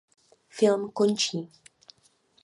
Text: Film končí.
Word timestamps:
Film 0.57 0.81
končí. 0.99 1.39